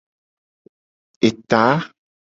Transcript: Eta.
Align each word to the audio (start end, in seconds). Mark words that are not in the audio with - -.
Eta. 1.29 1.63